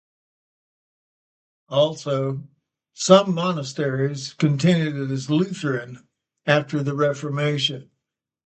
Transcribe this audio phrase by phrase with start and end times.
[1.69, 2.41] Also
[2.93, 6.07] some monasteries continued as Lutheran
[6.47, 7.91] after Reformation.